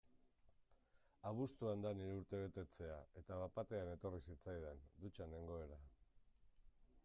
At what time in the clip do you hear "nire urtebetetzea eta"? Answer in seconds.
1.99-3.37